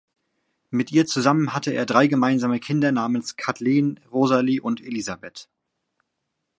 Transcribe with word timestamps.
Mit 0.71 0.91
ihr 0.91 1.05
zusammen 1.05 1.53
hatte 1.53 1.73
er 1.73 1.85
drei 1.85 2.07
gemeinsame 2.07 2.59
Kinder 2.59 2.91
namens 2.91 3.35
Kathleen, 3.35 3.99
Rosalie 4.11 4.59
und 4.59 4.81
Elizabeth. 4.81 5.47